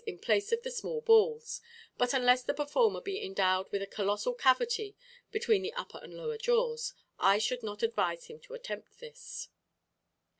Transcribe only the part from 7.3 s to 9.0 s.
should not advise him to attempt